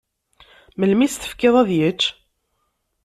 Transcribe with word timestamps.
Melmi 0.79 1.03
i 1.05 1.07
s-tefkiḍ 1.13 1.55
ad 1.61 1.69
yečč? 1.77 2.03